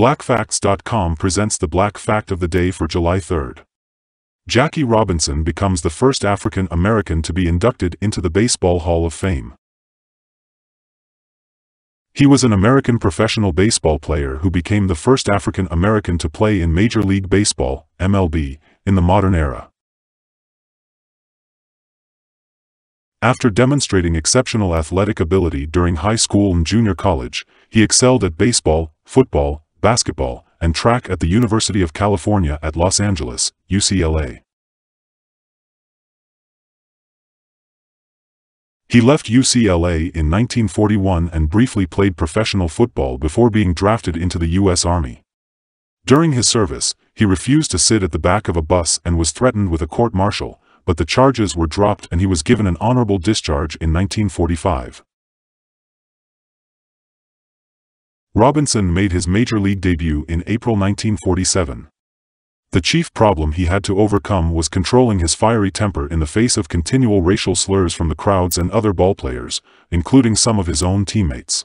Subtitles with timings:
[0.00, 3.64] BlackFacts.com presents the Black Fact of the Day for July 3rd.
[4.48, 9.12] Jackie Robinson becomes the first African American to be inducted into the Baseball Hall of
[9.12, 9.52] Fame.
[12.14, 16.62] He was an American professional baseball player who became the first African American to play
[16.62, 18.56] in Major League Baseball, MLB,
[18.86, 19.68] in the modern era.
[23.20, 28.94] After demonstrating exceptional athletic ability during high school and junior college, he excelled at baseball,
[29.04, 34.42] football, basketball, and track at the University of California at Los Angeles, UCLA.
[38.88, 44.48] He left UCLA in 1941 and briefly played professional football before being drafted into the
[44.60, 44.84] U.S.
[44.84, 45.22] Army.
[46.04, 49.30] During his service, he refused to sit at the back of a bus and was
[49.30, 53.18] threatened with a court-martial, but the charges were dropped and he was given an honorable
[53.18, 55.04] discharge in 1945.
[58.34, 61.88] Robinson made his major league debut in April 1947.
[62.70, 66.56] The chief problem he had to overcome was controlling his fiery temper in the face
[66.56, 71.04] of continual racial slurs from the crowds and other ballplayers, including some of his own
[71.04, 71.64] teammates.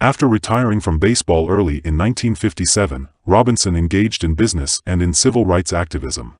[0.00, 5.74] After retiring from baseball early in 1957, Robinson engaged in business and in civil rights
[5.74, 6.34] activism.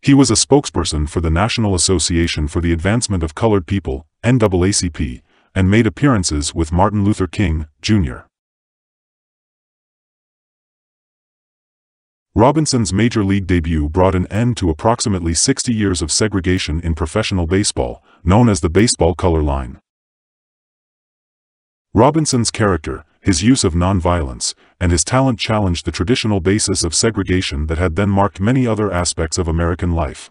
[0.00, 5.22] He was a spokesperson for the National Association for the Advancement of Colored People, NAACP,
[5.54, 8.20] and made appearances with Martin Luther King, Jr.
[12.34, 17.46] Robinson's major league debut brought an end to approximately 60 years of segregation in professional
[17.46, 19.78] baseball, known as the baseball color line.
[21.92, 27.66] Robinson's character, his use of nonviolence, and his talent challenged the traditional basis of segregation
[27.66, 30.30] that had then marked many other aspects of American life.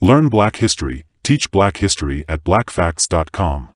[0.00, 3.75] Learn Black History, teach Black History at blackfacts.com.